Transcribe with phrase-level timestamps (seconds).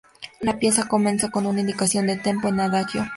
[0.39, 3.07] La pieza comienza con una indicación de "tempo" de "adagio".